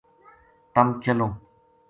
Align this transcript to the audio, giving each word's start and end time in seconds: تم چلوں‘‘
تم 0.73 0.87
چلوں‘‘ 1.03 1.31